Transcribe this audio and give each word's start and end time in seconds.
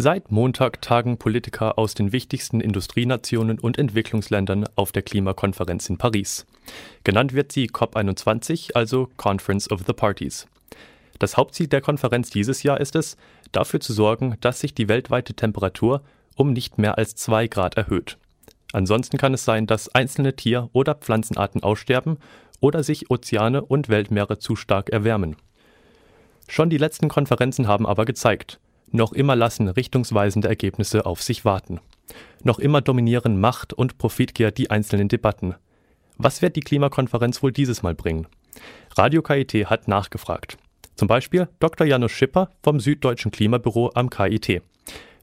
Seit 0.00 0.30
Montag 0.30 0.80
tagen 0.80 1.18
Politiker 1.18 1.76
aus 1.76 1.92
den 1.92 2.12
wichtigsten 2.12 2.60
Industrienationen 2.60 3.58
und 3.58 3.78
Entwicklungsländern 3.78 4.68
auf 4.76 4.92
der 4.92 5.02
Klimakonferenz 5.02 5.90
in 5.90 5.98
Paris. 5.98 6.46
Genannt 7.02 7.32
wird 7.32 7.50
sie 7.50 7.68
COP21, 7.68 8.74
also 8.74 9.08
Conference 9.16 9.68
of 9.68 9.82
the 9.88 9.92
Parties. 9.92 10.46
Das 11.18 11.36
Hauptziel 11.36 11.66
der 11.66 11.80
Konferenz 11.80 12.30
dieses 12.30 12.62
Jahr 12.62 12.78
ist 12.78 12.94
es, 12.94 13.16
dafür 13.50 13.80
zu 13.80 13.92
sorgen, 13.92 14.36
dass 14.40 14.60
sich 14.60 14.72
die 14.72 14.88
weltweite 14.88 15.34
Temperatur 15.34 16.04
um 16.36 16.52
nicht 16.52 16.78
mehr 16.78 16.96
als 16.96 17.16
zwei 17.16 17.48
Grad 17.48 17.76
erhöht. 17.76 18.18
Ansonsten 18.72 19.18
kann 19.18 19.34
es 19.34 19.44
sein, 19.44 19.66
dass 19.66 19.92
einzelne 19.92 20.36
Tier- 20.36 20.70
oder 20.72 20.94
Pflanzenarten 20.94 21.64
aussterben 21.64 22.18
oder 22.60 22.84
sich 22.84 23.10
Ozeane 23.10 23.64
und 23.64 23.88
Weltmeere 23.88 24.38
zu 24.38 24.54
stark 24.54 24.90
erwärmen. 24.90 25.34
Schon 26.46 26.70
die 26.70 26.78
letzten 26.78 27.08
Konferenzen 27.08 27.66
haben 27.66 27.84
aber 27.84 28.04
gezeigt, 28.04 28.60
noch 28.92 29.12
immer 29.12 29.36
lassen 29.36 29.68
richtungsweisende 29.68 30.48
Ergebnisse 30.48 31.06
auf 31.06 31.22
sich 31.22 31.44
warten. 31.44 31.80
Noch 32.42 32.58
immer 32.58 32.80
dominieren 32.80 33.40
Macht 33.40 33.72
und 33.72 33.98
Profitgier 33.98 34.50
die 34.50 34.70
einzelnen 34.70 35.08
Debatten. 35.08 35.54
Was 36.16 36.42
wird 36.42 36.56
die 36.56 36.60
Klimakonferenz 36.60 37.42
wohl 37.42 37.52
dieses 37.52 37.82
Mal 37.82 37.94
bringen? 37.94 38.26
Radio 38.96 39.22
KIT 39.22 39.54
hat 39.66 39.88
nachgefragt. 39.88 40.56
Zum 40.96 41.06
Beispiel 41.06 41.48
Dr. 41.60 41.86
Janusz 41.86 42.12
Schipper 42.12 42.50
vom 42.62 42.80
Süddeutschen 42.80 43.30
Klimabüro 43.30 43.92
am 43.94 44.10
KIT. 44.10 44.62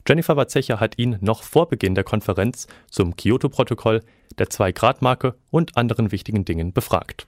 Jennifer 0.07 0.37
Watzecher 0.37 0.79
hat 0.79 0.97
ihn 0.97 1.17
noch 1.19 1.43
vor 1.43 1.67
Beginn 1.67 1.95
der 1.95 2.03
Konferenz 2.03 2.67
zum 2.89 3.15
Kyoto-Protokoll, 3.15 4.01
der 4.37 4.49
Zwei-Grad-Marke 4.49 5.35
und 5.49 5.75
anderen 5.77 6.11
wichtigen 6.11 6.45
Dingen 6.45 6.73
befragt. 6.73 7.27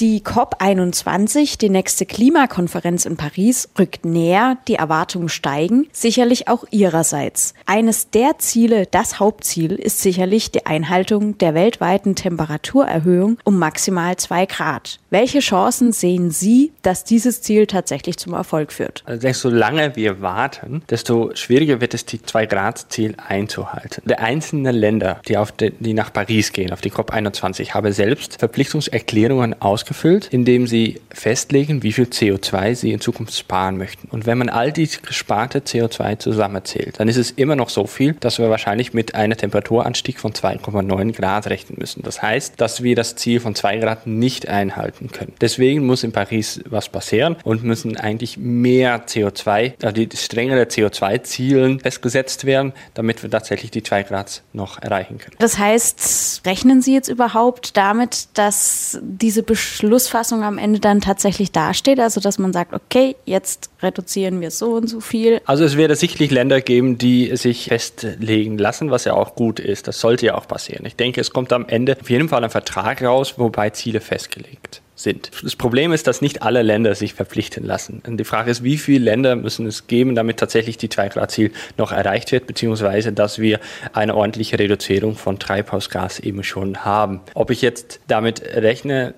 Die 0.00 0.22
COP21, 0.22 1.58
die 1.58 1.68
nächste 1.68 2.06
Klimakonferenz 2.06 3.04
in 3.04 3.18
Paris, 3.18 3.68
rückt 3.78 4.06
näher, 4.06 4.56
die 4.66 4.76
Erwartungen 4.76 5.28
steigen, 5.28 5.86
sicherlich 5.92 6.48
auch 6.48 6.64
ihrerseits. 6.70 7.52
Eines 7.66 8.08
der 8.08 8.38
Ziele, 8.38 8.86
das 8.90 9.20
Hauptziel, 9.20 9.72
ist 9.72 10.00
sicherlich 10.00 10.50
die 10.50 10.64
Einhaltung 10.64 11.36
der 11.36 11.54
weltweiten 11.54 12.16
Temperaturerhöhung 12.16 13.38
um 13.44 13.58
maximal 13.58 14.16
zwei 14.16 14.46
Grad. 14.46 14.98
Welche 15.10 15.40
Chancen 15.40 15.92
sehen 15.92 16.30
Sie, 16.30 16.72
dass 16.80 17.04
dieses 17.04 17.42
Ziel 17.42 17.66
tatsächlich 17.66 18.16
zum 18.16 18.32
Erfolg 18.32 18.72
führt? 18.72 19.02
Also 19.04 19.20
desto 19.20 19.50
lange 19.50 19.94
wir 19.94 20.22
warten, 20.22 20.82
desto 20.88 21.32
schwieriger 21.34 21.82
wird 21.82 21.92
es, 21.92 22.06
die 22.06 22.22
zwei 22.22 22.46
Grad 22.46 22.86
Ziel 22.90 23.14
einzuhalten. 23.24 24.02
Die 24.06 24.16
einzelnen 24.16 24.74
Länder, 24.74 25.20
die, 25.28 25.36
auf 25.36 25.52
die, 25.52 25.70
die 25.70 25.92
nach 25.92 26.14
Paris 26.14 26.52
gehen, 26.52 26.72
auf 26.72 26.80
die 26.80 26.90
COP21, 26.90 27.74
haben 27.74 27.92
selbst 27.92 28.38
Verpflichtungserklärungen 28.38 29.60
aus 29.60 29.81
ausgefüllt, 29.82 30.28
indem 30.30 30.66
sie 30.66 31.00
festlegen, 31.10 31.82
wie 31.82 31.92
viel 31.92 32.04
CO2 32.04 32.74
sie 32.74 32.92
in 32.92 33.00
Zukunft 33.00 33.36
sparen 33.36 33.76
möchten. 33.76 34.08
Und 34.08 34.26
wenn 34.26 34.38
man 34.38 34.48
all 34.48 34.70
die 34.70 34.88
gesparte 35.02 35.60
CO2 35.60 36.18
zusammenzählt, 36.18 37.00
dann 37.00 37.08
ist 37.08 37.16
es 37.16 37.32
immer 37.32 37.56
noch 37.56 37.68
so 37.68 37.86
viel, 37.86 38.14
dass 38.14 38.38
wir 38.38 38.48
wahrscheinlich 38.48 38.94
mit 38.94 39.14
einem 39.14 39.36
Temperaturanstieg 39.36 40.20
von 40.20 40.32
2,9 40.32 41.12
Grad 41.12 41.48
rechnen 41.48 41.78
müssen. 41.78 42.02
Das 42.02 42.22
heißt, 42.22 42.60
dass 42.60 42.82
wir 42.82 42.94
das 42.94 43.16
Ziel 43.16 43.40
von 43.40 43.54
2 43.54 43.78
Grad 43.78 44.06
nicht 44.06 44.48
einhalten 44.48 45.10
können. 45.10 45.32
Deswegen 45.40 45.84
muss 45.84 46.04
in 46.04 46.12
Paris 46.12 46.60
was 46.66 46.88
passieren 46.88 47.36
und 47.42 47.64
müssen 47.64 47.96
eigentlich 47.96 48.36
mehr 48.36 49.06
CO2, 49.06 49.74
also 49.82 49.92
die 49.92 50.08
strengere 50.16 50.64
CO2-Ziele 50.64 51.78
festgesetzt 51.80 52.44
werden, 52.44 52.72
damit 52.94 53.22
wir 53.22 53.30
tatsächlich 53.30 53.70
die 53.70 53.82
2 53.82 54.04
Grad 54.04 54.42
noch 54.52 54.80
erreichen 54.80 55.18
können. 55.18 55.36
Das 55.38 55.58
heißt, 55.58 56.42
rechnen 56.46 56.82
Sie 56.82 56.94
jetzt 56.94 57.08
überhaupt 57.08 57.76
damit, 57.76 58.28
dass 58.34 58.98
diese 59.02 59.42
Besch 59.42 59.71
Beschlussfassung 59.72 60.42
am 60.42 60.58
Ende 60.58 60.80
dann 60.80 61.00
tatsächlich 61.00 61.50
dasteht? 61.50 61.98
Also, 61.98 62.20
dass 62.20 62.38
man 62.38 62.52
sagt, 62.52 62.74
okay, 62.74 63.16
jetzt 63.24 63.70
reduzieren 63.82 64.42
wir 64.42 64.50
so 64.50 64.72
und 64.74 64.86
so 64.86 65.00
viel? 65.00 65.40
Also, 65.46 65.64
es 65.64 65.78
wird 65.78 65.96
sicherlich 65.96 66.30
Länder 66.30 66.60
geben, 66.60 66.98
die 66.98 67.34
sich 67.36 67.66
festlegen 67.68 68.58
lassen, 68.58 68.90
was 68.90 69.06
ja 69.06 69.14
auch 69.14 69.34
gut 69.34 69.60
ist. 69.60 69.88
Das 69.88 69.98
sollte 69.98 70.26
ja 70.26 70.34
auch 70.34 70.46
passieren. 70.46 70.84
Ich 70.84 70.96
denke, 70.96 71.22
es 71.22 71.30
kommt 71.30 71.54
am 71.54 71.66
Ende 71.66 71.96
auf 71.98 72.10
jeden 72.10 72.28
Fall 72.28 72.44
ein 72.44 72.50
Vertrag 72.50 73.02
raus, 73.02 73.34
wobei 73.38 73.70
Ziele 73.70 74.02
festgelegt 74.02 74.82
sind. 75.02 75.30
Das 75.42 75.56
Problem 75.56 75.92
ist, 75.92 76.06
dass 76.06 76.22
nicht 76.22 76.42
alle 76.42 76.62
Länder 76.62 76.94
sich 76.94 77.14
verpflichten 77.14 77.64
lassen. 77.64 78.02
Und 78.06 78.16
die 78.16 78.24
Frage 78.24 78.50
ist, 78.50 78.62
wie 78.62 78.78
viele 78.78 79.04
Länder 79.04 79.36
müssen 79.36 79.66
es 79.66 79.86
geben, 79.86 80.14
damit 80.14 80.38
tatsächlich 80.38 80.78
die 80.78 80.88
2-Grad-Ziel 80.88 81.50
noch 81.76 81.92
erreicht 81.92 82.32
wird, 82.32 82.46
beziehungsweise 82.46 83.12
dass 83.12 83.38
wir 83.38 83.60
eine 83.92 84.14
ordentliche 84.14 84.58
Reduzierung 84.58 85.16
von 85.16 85.38
Treibhausgas 85.38 86.20
eben 86.20 86.42
schon 86.44 86.84
haben. 86.84 87.20
Ob 87.34 87.50
ich 87.50 87.62
jetzt 87.62 88.00
damit 88.06 88.42
rechne, 88.54 89.14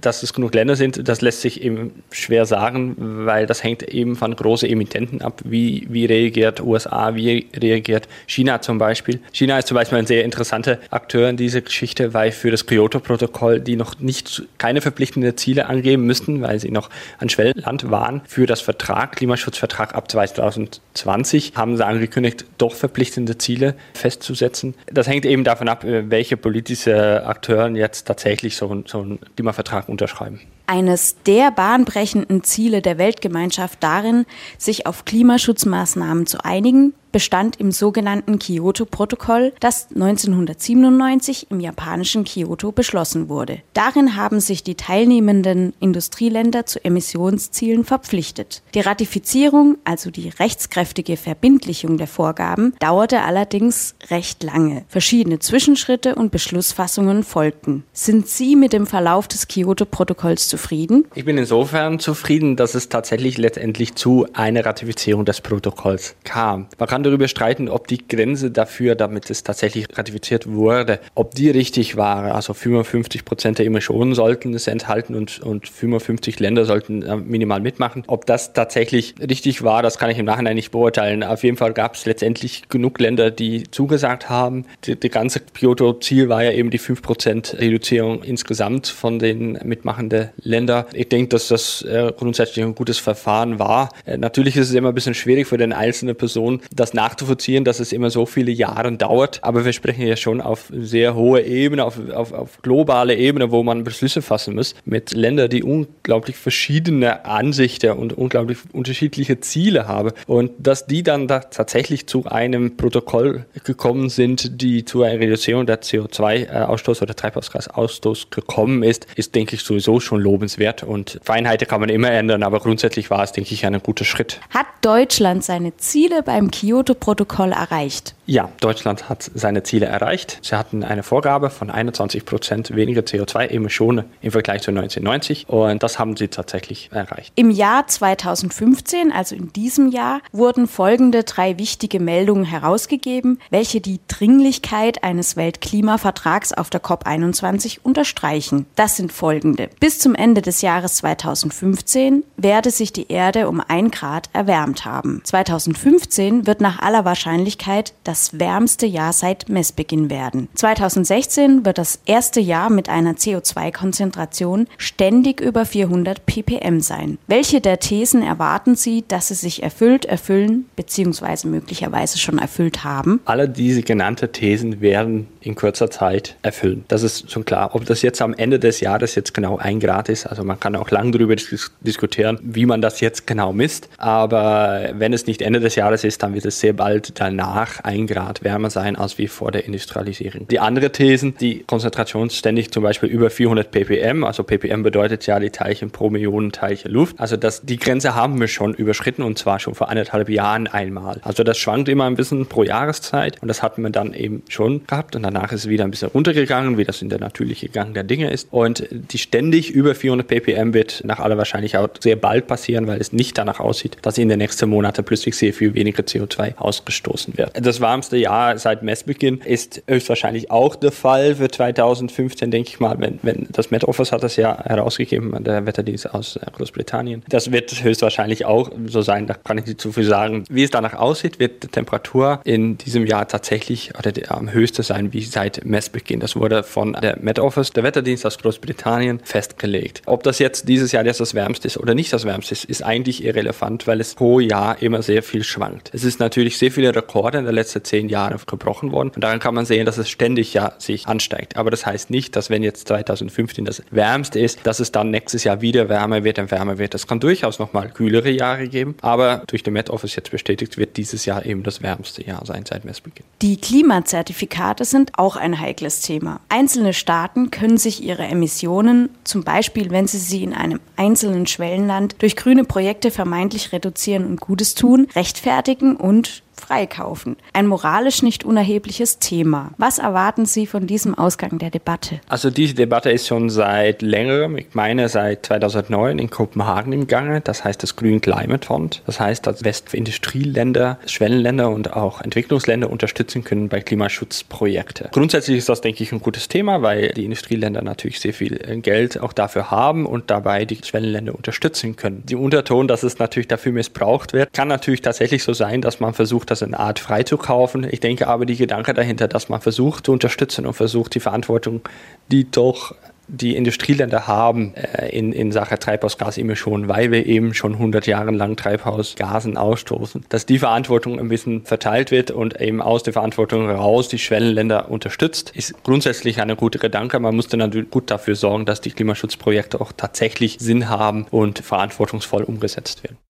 dass 0.00 0.22
es 0.22 0.32
genug 0.32 0.54
Länder 0.54 0.76
sind, 0.76 1.08
das 1.08 1.20
lässt 1.20 1.40
sich 1.40 1.62
eben 1.62 2.02
schwer 2.10 2.46
sagen, 2.46 2.96
weil 3.26 3.46
das 3.46 3.62
hängt 3.62 3.82
eben 3.82 4.16
von 4.16 4.34
großen 4.34 4.68
Emittenten 4.68 5.22
ab. 5.22 5.42
Wie, 5.44 5.86
wie 5.90 6.06
reagiert 6.06 6.60
USA, 6.60 7.14
wie 7.14 7.46
reagiert 7.56 8.08
China 8.26 8.60
zum 8.60 8.78
Beispiel? 8.78 9.20
China 9.32 9.58
ist 9.58 9.68
zum 9.68 9.74
Beispiel 9.74 9.98
ein 9.98 10.06
sehr 10.06 10.24
interessanter 10.24 10.78
Akteur 10.90 11.28
in 11.28 11.36
dieser 11.36 11.60
Geschichte, 11.60 12.14
weil 12.14 12.32
für 12.32 12.50
das 12.50 12.66
Kyoto-Protokoll 12.66 13.60
die 13.60 13.76
noch 13.76 13.98
nicht 13.98 14.42
keine 14.58 14.80
Verpflichtung 14.80 15.07
verpflichtende 15.08 15.36
Ziele 15.36 15.66
angeben 15.66 16.04
müssten, 16.04 16.42
weil 16.42 16.60
sie 16.60 16.70
noch 16.70 16.90
ein 17.18 17.28
Schwellenland 17.28 17.90
waren. 17.90 18.20
Für 18.26 18.46
das 18.46 18.60
Vertrag, 18.60 19.16
Klimaschutzvertrag 19.16 19.94
ab 19.94 20.10
2020, 20.10 21.52
haben 21.56 21.76
sie 21.76 21.86
angekündigt, 21.86 22.44
doch 22.58 22.74
verpflichtende 22.74 23.38
Ziele 23.38 23.74
festzusetzen. 23.94 24.74
Das 24.86 25.06
hängt 25.08 25.24
eben 25.24 25.44
davon 25.44 25.68
ab, 25.68 25.84
äh, 25.84 26.10
welche 26.10 26.36
politische 26.36 27.26
Akteure 27.26 27.70
jetzt 27.70 28.06
tatsächlich 28.06 28.56
so, 28.56 28.82
so 28.86 29.00
einen 29.00 29.18
Klimavertrag 29.36 29.88
unterschreiben 29.88 30.40
eines 30.70 31.16
der 31.22 31.50
bahnbrechenden 31.50 32.44
Ziele 32.44 32.82
der 32.82 32.98
Weltgemeinschaft 32.98 33.82
darin, 33.82 34.26
sich 34.58 34.86
auf 34.86 35.06
Klimaschutzmaßnahmen 35.06 36.26
zu 36.26 36.44
einigen, 36.44 36.92
bestand 37.18 37.56
im 37.56 37.72
sogenannten 37.72 38.38
Kyoto-Protokoll, 38.38 39.52
das 39.58 39.88
1997 39.92 41.50
im 41.50 41.58
japanischen 41.58 42.22
Kyoto 42.22 42.70
beschlossen 42.70 43.28
wurde. 43.28 43.58
Darin 43.72 44.14
haben 44.14 44.38
sich 44.38 44.62
die 44.62 44.76
teilnehmenden 44.76 45.72
Industrieländer 45.80 46.64
zu 46.64 46.84
Emissionszielen 46.84 47.84
verpflichtet. 47.84 48.62
Die 48.72 48.82
Ratifizierung, 48.82 49.78
also 49.82 50.12
die 50.12 50.28
rechtskräftige 50.28 51.16
Verbindlichung 51.16 51.98
der 51.98 52.06
Vorgaben, 52.06 52.74
dauerte 52.78 53.22
allerdings 53.22 53.96
recht 54.10 54.44
lange. 54.44 54.84
Verschiedene 54.86 55.40
Zwischenschritte 55.40 56.14
und 56.14 56.30
Beschlussfassungen 56.30 57.24
folgten. 57.24 57.82
Sind 57.92 58.28
Sie 58.28 58.54
mit 58.54 58.72
dem 58.72 58.86
Verlauf 58.86 59.26
des 59.26 59.48
Kyoto-Protokolls 59.48 60.46
zufrieden? 60.46 61.04
Ich 61.16 61.24
bin 61.24 61.36
insofern 61.36 61.98
zufrieden, 61.98 62.54
dass 62.54 62.76
es 62.76 62.88
tatsächlich 62.88 63.38
letztendlich 63.38 63.96
zu 63.96 64.28
einer 64.34 64.64
Ratifizierung 64.64 65.24
des 65.24 65.40
Protokolls 65.40 66.14
kam. 66.22 66.68
Man 66.78 66.88
kann 66.88 67.07
darüber 67.08 67.28
streiten, 67.28 67.68
ob 67.68 67.86
die 67.86 68.06
Grenze 68.06 68.50
dafür, 68.50 68.94
damit 68.94 69.30
es 69.30 69.42
tatsächlich 69.42 69.86
ratifiziert 69.96 70.50
wurde, 70.50 71.00
ob 71.14 71.34
die 71.34 71.50
richtig 71.50 71.96
war. 71.96 72.34
Also 72.34 72.54
55 72.54 73.24
Prozent 73.24 73.58
der 73.58 73.66
Emissionen 73.66 74.14
sollten 74.14 74.54
es 74.54 74.66
enthalten 74.66 75.14
und, 75.14 75.40
und 75.40 75.68
55 75.68 76.40
Länder 76.40 76.64
sollten 76.64 77.02
äh, 77.02 77.16
minimal 77.16 77.60
mitmachen. 77.60 78.04
Ob 78.06 78.26
das 78.26 78.52
tatsächlich 78.52 79.14
richtig 79.20 79.62
war, 79.62 79.82
das 79.82 79.98
kann 79.98 80.10
ich 80.10 80.18
im 80.18 80.26
Nachhinein 80.26 80.56
nicht 80.56 80.70
beurteilen. 80.70 81.22
Auf 81.22 81.44
jeden 81.44 81.56
Fall 81.56 81.72
gab 81.72 81.94
es 81.94 82.06
letztendlich 82.06 82.68
genug 82.68 82.98
Länder, 82.98 83.30
die 83.30 83.64
zugesagt 83.70 84.28
haben. 84.28 84.66
Die, 84.84 84.98
die 84.98 85.08
ganze 85.08 85.40
Kyoto-Ziel 85.40 86.28
war 86.28 86.44
ja 86.44 86.52
eben 86.52 86.70
die 86.70 86.78
5 86.78 87.02
Prozent 87.02 87.56
Reduzierung 87.58 88.22
insgesamt 88.22 88.86
von 88.86 89.18
den 89.18 89.58
mitmachenden 89.64 90.30
Ländern. 90.38 90.84
Ich 90.92 91.08
denke, 91.08 91.28
dass 91.28 91.48
das 91.48 91.82
äh, 91.82 92.12
grundsätzlich 92.16 92.64
ein 92.64 92.74
gutes 92.74 92.98
Verfahren 92.98 93.58
war. 93.58 93.90
Äh, 94.04 94.18
natürlich 94.18 94.56
ist 94.56 94.68
es 94.68 94.74
immer 94.74 94.90
ein 94.90 94.94
bisschen 94.94 95.14
schwierig 95.14 95.46
für 95.46 95.58
den 95.58 95.72
einzelnen 95.72 96.16
Person, 96.16 96.60
das 96.74 96.87
das 96.88 96.94
nachzuvollziehen, 96.94 97.64
dass 97.64 97.80
es 97.80 97.92
immer 97.92 98.10
so 98.10 98.26
viele 98.26 98.50
Jahre 98.50 98.90
dauert. 98.92 99.40
Aber 99.42 99.64
wir 99.64 99.72
sprechen 99.72 100.06
ja 100.06 100.16
schon 100.16 100.40
auf 100.40 100.70
sehr 100.70 101.14
hohe 101.14 101.42
Ebene, 101.42 101.84
auf, 101.84 101.98
auf, 102.12 102.32
auf 102.32 102.62
globale 102.62 103.16
Ebene, 103.16 103.50
wo 103.50 103.62
man 103.62 103.84
Beschlüsse 103.84 104.22
fassen 104.22 104.54
muss, 104.54 104.74
mit 104.84 105.12
Ländern, 105.12 105.50
die 105.50 105.62
unglaublich 105.62 106.36
verschiedene 106.36 107.24
Ansichten 107.24 107.92
und 107.92 108.16
unglaublich 108.16 108.58
unterschiedliche 108.72 109.40
Ziele 109.40 109.86
haben. 109.86 110.12
Und 110.26 110.52
dass 110.58 110.86
die 110.86 111.02
dann 111.02 111.28
da 111.28 111.40
tatsächlich 111.40 112.06
zu 112.06 112.26
einem 112.26 112.76
Protokoll 112.76 113.44
gekommen 113.64 114.08
sind, 114.08 114.62
die 114.62 114.84
zu 114.84 115.02
einer 115.02 115.20
Reduzierung 115.20 115.66
der 115.66 115.82
CO2-Ausstoß 115.82 117.02
oder 117.02 117.14
Treibhausgasausstoß 117.14 118.30
gekommen 118.30 118.82
ist, 118.82 119.06
ist, 119.16 119.34
denke 119.34 119.56
ich, 119.56 119.62
sowieso 119.62 120.00
schon 120.00 120.20
lobenswert. 120.20 120.82
Und 120.82 121.20
Feinheiten 121.22 121.68
kann 121.68 121.80
man 121.80 121.88
immer 121.88 122.10
ändern, 122.10 122.42
aber 122.42 122.60
grundsätzlich 122.60 123.10
war 123.10 123.22
es, 123.22 123.32
denke 123.32 123.52
ich, 123.52 123.66
ein 123.66 123.78
guter 123.82 124.04
Schritt. 124.04 124.40
Hat 124.50 124.66
Deutschland 124.80 125.44
seine 125.44 125.76
Ziele 125.76 126.22
beim 126.22 126.50
Kyoto 126.50 126.77
Kyoto-Protokoll 126.78 127.50
erreicht? 127.50 128.14
Ja, 128.30 128.50
Deutschland 128.60 129.08
hat 129.08 129.30
seine 129.34 129.62
Ziele 129.62 129.86
erreicht. 129.86 130.40
Sie 130.42 130.54
hatten 130.54 130.84
eine 130.84 131.02
Vorgabe 131.02 131.48
von 131.48 131.70
21 131.70 132.26
Prozent 132.26 132.76
weniger 132.76 133.00
CO2-Emissionen 133.00 134.04
im 134.20 134.32
Vergleich 134.32 134.60
zu 134.60 134.70
1990 134.70 135.48
und 135.48 135.82
das 135.82 135.98
haben 135.98 136.14
sie 136.14 136.28
tatsächlich 136.28 136.90
erreicht. 136.92 137.32
Im 137.36 137.50
Jahr 137.50 137.86
2015, 137.86 139.12
also 139.12 139.34
in 139.34 139.50
diesem 139.54 139.90
Jahr, 139.90 140.20
wurden 140.30 140.68
folgende 140.68 141.24
drei 141.24 141.56
wichtige 141.56 142.00
Meldungen 142.00 142.44
herausgegeben, 142.44 143.38
welche 143.48 143.80
die 143.80 143.98
Dringlichkeit 144.08 145.02
eines 145.02 145.36
Weltklimavertrags 145.36 146.52
auf 146.52 146.68
der 146.68 146.82
COP21 146.82 147.78
unterstreichen. 147.82 148.66
Das 148.76 148.98
sind 148.98 149.10
folgende. 149.10 149.70
Bis 149.80 150.00
zum 150.00 150.14
Ende 150.14 150.42
des 150.42 150.60
Jahres 150.60 150.96
2015 150.96 152.24
werde 152.36 152.72
sich 152.72 152.92
die 152.92 153.10
Erde 153.10 153.48
um 153.48 153.62
ein 153.66 153.90
Grad 153.90 154.28
erwärmt 154.34 154.84
haben. 154.84 155.22
2015 155.24 156.46
wird 156.46 156.60
nach 156.60 156.80
aller 156.80 157.06
Wahrscheinlichkeit 157.06 157.94
das 158.04 158.17
wärmste 158.38 158.86
Jahr 158.86 159.12
seit 159.12 159.48
Messbeginn 159.48 160.10
werden. 160.10 160.48
2016 160.54 161.64
wird 161.64 161.78
das 161.78 162.00
erste 162.06 162.40
Jahr 162.40 162.70
mit 162.70 162.88
einer 162.88 163.14
CO2-Konzentration 163.14 164.66
ständig 164.76 165.40
über 165.40 165.64
400 165.64 166.26
ppm 166.26 166.80
sein. 166.80 167.18
Welche 167.26 167.60
der 167.60 167.78
Thesen 167.78 168.22
erwarten 168.22 168.74
Sie, 168.74 169.04
dass 169.06 169.28
sie 169.28 169.34
sich 169.34 169.62
erfüllt, 169.62 170.04
erfüllen 170.04 170.66
bzw. 170.76 171.48
möglicherweise 171.48 172.18
schon 172.18 172.38
erfüllt 172.38 172.84
haben? 172.84 173.20
Alle 173.24 173.48
diese 173.48 173.82
genannten 173.82 174.32
Thesen 174.32 174.80
werden 174.80 175.28
in 175.40 175.54
kurzer 175.54 175.90
Zeit 175.90 176.36
erfüllen. 176.42 176.84
Das 176.88 177.02
ist 177.02 177.30
schon 177.30 177.44
klar. 177.44 177.74
Ob 177.74 177.86
das 177.86 178.02
jetzt 178.02 178.20
am 178.20 178.34
Ende 178.34 178.58
des 178.58 178.80
Jahres 178.80 179.14
jetzt 179.14 179.34
genau 179.34 179.56
ein 179.56 179.80
Grad 179.80 180.08
ist, 180.08 180.26
also 180.26 180.44
man 180.44 180.60
kann 180.60 180.76
auch 180.76 180.90
lange 180.90 181.12
darüber 181.12 181.36
dis 181.36 181.70
diskutieren, 181.80 182.38
wie 182.42 182.66
man 182.66 182.82
das 182.82 183.00
jetzt 183.00 183.26
genau 183.26 183.52
misst. 183.52 183.88
Aber 183.98 184.90
wenn 184.94 185.12
es 185.12 185.26
nicht 185.26 185.42
Ende 185.42 185.60
des 185.60 185.74
Jahres 185.76 186.04
ist, 186.04 186.22
dann 186.22 186.34
wird 186.34 186.44
es 186.44 186.60
sehr 186.60 186.72
bald 186.72 187.18
danach 187.20 187.80
ein 187.84 188.06
Grad 188.08 188.42
wärmer 188.42 188.70
sein 188.70 188.96
als 188.96 189.18
wie 189.18 189.28
vor 189.28 189.52
der 189.52 189.64
Industrialisierung. 189.64 190.48
Die 190.48 190.58
andere 190.58 190.90
Thesen, 190.90 191.36
die 191.36 191.62
Konzentration 191.64 192.30
ständig 192.30 192.72
zum 192.72 192.82
Beispiel 192.82 193.08
über 193.08 193.30
400 193.30 193.70
ppm, 193.70 194.24
also 194.24 194.42
ppm 194.42 194.82
bedeutet 194.82 195.26
ja 195.26 195.38
die 195.38 195.50
Teilchen 195.50 195.90
pro 195.90 196.10
Millionen 196.10 196.50
Teilchen 196.52 196.90
Luft. 196.90 197.20
Also 197.20 197.36
das, 197.36 197.62
die 197.62 197.76
Grenze 197.76 198.14
haben 198.14 198.40
wir 198.40 198.48
schon 198.48 198.74
überschritten 198.74 199.22
und 199.22 199.38
zwar 199.38 199.60
schon 199.60 199.74
vor 199.74 199.88
anderthalb 199.88 200.28
Jahren 200.28 200.66
einmal. 200.66 201.20
Also 201.22 201.44
das 201.44 201.58
schwankt 201.58 201.88
immer 201.88 202.04
ein 202.04 202.16
bisschen 202.16 202.46
pro 202.46 202.64
Jahreszeit 202.64 203.40
und 203.40 203.48
das 203.48 203.62
hatten 203.62 203.82
wir 203.82 203.90
dann 203.90 204.14
eben 204.14 204.42
schon 204.48 204.86
gehabt 204.86 205.14
und 205.16 205.22
danach 205.22 205.52
ist 205.52 205.64
es 205.64 205.68
wieder 205.68 205.84
ein 205.84 205.90
bisschen 205.90 206.08
runtergegangen, 206.08 206.78
wie 206.78 206.84
das 206.84 207.02
in 207.02 207.08
der 207.08 207.20
natürliche 207.20 207.68
Gang 207.68 207.94
der 207.94 208.04
Dinge 208.04 208.30
ist. 208.30 208.48
Und 208.50 208.88
die 208.90 209.18
ständig 209.18 209.70
über 209.70 209.94
400 209.94 210.26
ppm 210.26 210.74
wird 210.74 211.02
nach 211.04 211.20
aller 211.20 211.38
Wahrscheinlichkeit 211.38 211.80
auch 211.80 211.88
sehr 212.00 212.16
bald 212.16 212.46
passieren, 212.46 212.86
weil 212.86 213.00
es 213.00 213.12
nicht 213.12 213.36
danach 213.38 213.60
aussieht, 213.60 213.96
dass 214.02 214.18
in 214.18 214.28
den 214.28 214.38
nächsten 214.38 214.68
Monaten 214.68 215.04
plötzlich 215.04 215.36
sehr 215.36 215.52
viel 215.52 215.74
weniger 215.74 216.02
CO2 216.02 216.56
ausgestoßen 216.56 217.36
wird. 217.36 217.52
Das 217.54 217.80
warmste 217.98 218.16
Jahr 218.16 218.56
seit 218.58 218.84
Messbeginn 218.84 219.38
ist 219.38 219.82
höchstwahrscheinlich 219.88 220.52
auch 220.52 220.76
der 220.76 220.92
Fall 220.92 221.34
für 221.34 221.48
2015, 221.48 222.48
denke 222.48 222.68
ich 222.68 222.78
mal, 222.78 222.94
wenn, 223.00 223.18
wenn 223.22 223.48
das 223.50 223.72
Met 223.72 223.82
Office 223.82 224.12
hat 224.12 224.22
das 224.22 224.36
ja 224.36 224.56
herausgegeben, 224.64 225.42
der 225.42 225.66
Wetterdienst 225.66 226.14
aus 226.14 226.36
äh, 226.36 226.46
Großbritannien. 226.52 227.24
Das 227.28 227.50
wird 227.50 227.82
höchstwahrscheinlich 227.82 228.44
auch 228.44 228.70
so 228.86 229.02
sein, 229.02 229.26
da 229.26 229.34
kann 229.34 229.58
ich 229.58 229.66
nicht 229.66 229.80
zu 229.80 229.90
viel 229.90 230.04
sagen. 230.04 230.44
Wie 230.48 230.62
es 230.62 230.70
danach 230.70 230.94
aussieht, 230.94 231.40
wird 231.40 231.64
die 231.64 231.66
Temperatur 231.66 232.40
in 232.44 232.78
diesem 232.78 233.04
Jahr 233.04 233.26
tatsächlich 233.26 233.90
oder 233.98 234.12
die, 234.12 234.28
am 234.28 234.52
höchsten 234.52 234.84
sein 234.84 235.12
wie 235.12 235.22
seit 235.22 235.64
Messbeginn. 235.64 236.20
Das 236.20 236.36
wurde 236.36 236.62
von 236.62 236.92
der 236.92 237.18
Met 237.20 237.40
Office, 237.40 237.72
der 237.72 237.82
Wetterdienst 237.82 238.24
aus 238.24 238.38
Großbritannien, 238.38 239.18
festgelegt. 239.24 240.02
Ob 240.06 240.22
das 240.22 240.38
jetzt 240.38 240.68
dieses 240.68 240.92
Jahr 240.92 241.04
jetzt 241.04 241.18
das 241.18 241.34
wärmste 241.34 241.66
ist 241.66 241.78
oder 241.78 241.96
nicht 241.96 242.12
das 242.12 242.24
wärmste 242.24 242.52
ist, 242.52 242.64
ist 242.64 242.82
eigentlich 242.84 243.24
irrelevant, 243.24 243.88
weil 243.88 244.00
es 244.00 244.14
pro 244.14 244.38
Jahr 244.38 244.80
immer 244.80 245.02
sehr 245.02 245.24
viel 245.24 245.42
schwankt. 245.42 245.90
Es 245.92 246.04
ist 246.04 246.20
natürlich 246.20 246.58
sehr 246.58 246.70
viele 246.70 246.94
Rekorde 246.94 247.38
in 247.38 247.44
den 247.44 247.56
letzten 247.56 247.82
zehn 247.88 248.08
Jahren 248.08 248.38
gebrochen 248.46 248.92
worden 248.92 249.10
und 249.14 249.24
daran 249.24 249.40
kann 249.40 249.54
man 249.54 249.64
sehen, 249.64 249.86
dass 249.86 249.98
es 249.98 250.08
ständig 250.08 250.54
ja 250.54 250.72
sich 250.78 251.06
ansteigt. 251.06 251.56
Aber 251.56 251.70
das 251.70 251.86
heißt 251.86 252.10
nicht, 252.10 252.36
dass 252.36 252.50
wenn 252.50 252.62
jetzt 252.62 252.88
2015 252.88 253.64
das 253.64 253.82
wärmste 253.90 254.38
ist, 254.38 254.60
dass 254.64 254.80
es 254.80 254.92
dann 254.92 255.10
nächstes 255.10 255.44
Jahr 255.44 255.60
wieder 255.60 255.88
wärmer 255.88 256.24
wird 256.24 256.38
und 256.38 256.50
wärmer 256.50 256.78
wird. 256.78 256.94
Es 256.94 257.06
kann 257.06 257.20
durchaus 257.20 257.58
nochmal 257.58 257.90
kühlere 257.90 258.30
Jahre 258.30 258.68
geben, 258.68 258.96
aber 259.00 259.42
durch 259.46 259.62
den 259.62 259.72
Met 259.72 259.90
Office 259.90 260.14
jetzt 260.16 260.30
bestätigt 260.30 260.76
wird 260.76 260.96
dieses 260.96 261.24
Jahr 261.24 261.44
eben 261.44 261.62
das 261.62 261.82
wärmste 261.82 262.24
Jahr 262.24 262.44
sein 262.44 262.64
seit 262.66 262.84
Messbeginn. 262.84 263.24
Die 263.42 263.56
Klimazertifikate 263.56 264.84
sind 264.84 265.12
auch 265.18 265.36
ein 265.36 265.58
heikles 265.58 266.00
Thema. 266.00 266.40
Einzelne 266.48 266.92
Staaten 266.92 267.50
können 267.50 267.78
sich 267.78 268.02
ihre 268.02 268.24
Emissionen, 268.24 269.10
zum 269.24 269.44
Beispiel 269.44 269.90
wenn 269.90 270.06
sie 270.06 270.18
sie 270.18 270.42
in 270.42 270.52
einem 270.52 270.80
einzelnen 270.96 271.46
Schwellenland 271.46 272.16
durch 272.18 272.36
grüne 272.36 272.64
Projekte 272.64 273.10
vermeintlich 273.10 273.72
reduzieren 273.72 274.26
und 274.26 274.40
Gutes 274.40 274.74
tun, 274.74 275.08
rechtfertigen 275.14 275.96
und 275.96 276.42
freikaufen. 276.60 277.36
Ein 277.52 277.66
moralisch 277.66 278.22
nicht 278.22 278.44
unerhebliches 278.44 279.18
Thema. 279.18 279.72
Was 279.78 279.98
erwarten 279.98 280.46
Sie 280.46 280.66
von 280.66 280.86
diesem 280.86 281.14
Ausgang 281.14 281.58
der 281.58 281.70
Debatte? 281.70 282.20
Also 282.28 282.50
diese 282.50 282.74
Debatte 282.74 283.10
ist 283.10 283.26
schon 283.26 283.50
seit 283.50 284.02
längerem, 284.02 284.56
ich 284.58 284.68
meine 284.72 285.08
seit 285.08 285.46
2009 285.46 286.18
in 286.18 286.30
Kopenhagen 286.30 286.92
im 286.92 287.06
Gange. 287.06 287.40
Das 287.40 287.64
heißt 287.64 287.82
das 287.82 287.96
Green 287.96 288.20
Climate 288.20 288.66
Fund. 288.66 289.02
Das 289.06 289.20
heißt, 289.20 289.46
dass 289.46 289.64
Westindustrieländer, 289.64 290.98
Schwellenländer 291.06 291.70
und 291.70 291.94
auch 291.94 292.20
Entwicklungsländer 292.20 292.90
unterstützen 292.90 293.44
können 293.44 293.68
bei 293.68 293.80
Klimaschutzprojekten. 293.80 295.08
Grundsätzlich 295.12 295.58
ist 295.58 295.68
das, 295.68 295.80
denke 295.80 296.02
ich, 296.02 296.12
ein 296.12 296.20
gutes 296.20 296.48
Thema, 296.48 296.82
weil 296.82 297.08
die 297.10 297.24
Industrieländer 297.24 297.82
natürlich 297.82 298.20
sehr 298.20 298.34
viel 298.34 298.58
Geld 298.82 299.20
auch 299.20 299.32
dafür 299.32 299.70
haben 299.70 300.06
und 300.06 300.30
dabei 300.30 300.64
die 300.64 300.78
Schwellenländer 300.82 301.34
unterstützen 301.34 301.96
können. 301.96 302.22
Die 302.26 302.36
Unterton, 302.36 302.88
dass 302.88 303.02
es 303.02 303.18
natürlich 303.18 303.48
dafür 303.48 303.72
missbraucht 303.72 304.32
wird, 304.32 304.52
kann 304.52 304.68
natürlich 304.68 305.02
tatsächlich 305.02 305.42
so 305.42 305.52
sein, 305.52 305.80
dass 305.80 306.00
man 306.00 306.14
versucht, 306.14 306.47
das 306.50 306.62
eine 306.62 306.78
Art 306.78 306.98
freizukaufen. 306.98 307.86
Ich 307.90 308.00
denke 308.00 308.26
aber, 308.26 308.46
die 308.46 308.56
Gedanke 308.56 308.94
dahinter, 308.94 309.28
dass 309.28 309.48
man 309.48 309.60
versucht 309.60 310.06
zu 310.06 310.12
unterstützen 310.12 310.66
und 310.66 310.74
versucht, 310.74 311.14
die 311.14 311.20
Verantwortung, 311.20 311.82
die 312.30 312.50
doch 312.50 312.94
die 313.28 313.56
Industrieländer 313.56 314.26
haben 314.26 314.74
äh, 314.74 315.10
in, 315.10 315.32
in 315.32 315.52
Sache 315.52 315.78
Treibhausgasemissionen, 315.78 316.88
weil 316.88 317.12
wir 317.12 317.26
eben 317.26 317.54
schon 317.54 317.74
100 317.74 318.06
Jahre 318.06 318.30
lang 318.30 318.56
Treibhausgasen 318.56 319.56
ausstoßen, 319.56 320.24
dass 320.30 320.46
die 320.46 320.58
Verantwortung 320.58 321.20
ein 321.20 321.28
bisschen 321.28 321.64
verteilt 321.64 322.10
wird 322.10 322.30
und 322.30 322.60
eben 322.60 322.80
aus 322.80 323.02
der 323.02 323.12
Verantwortung 323.12 323.66
heraus 323.66 324.08
die 324.08 324.18
Schwellenländer 324.18 324.90
unterstützt, 324.90 325.52
ist 325.54 325.84
grundsätzlich 325.84 326.40
eine 326.40 326.56
gute 326.56 326.78
Gedanke. 326.78 327.20
Man 327.20 327.36
muss 327.36 327.48
dann 327.48 327.60
natürlich 327.60 327.90
gut 327.90 328.10
dafür 328.10 328.34
sorgen, 328.34 328.64
dass 328.64 328.80
die 328.80 328.90
Klimaschutzprojekte 328.90 329.80
auch 329.80 329.92
tatsächlich 329.96 330.56
Sinn 330.58 330.88
haben 330.88 331.26
und 331.30 331.58
verantwortungsvoll 331.58 332.42
umgesetzt 332.42 333.04
werden. 333.04 333.18